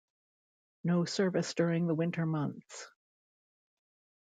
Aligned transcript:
No 0.83 1.05
service 1.05 1.53
during 1.53 1.85
the 1.85 1.93
winter 1.93 2.25
months. 2.25 2.87